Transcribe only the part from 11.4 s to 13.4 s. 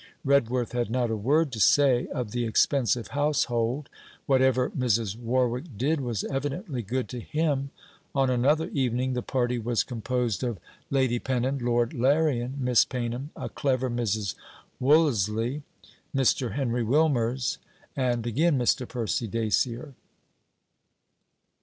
Lord Larrian, Miss Paynham,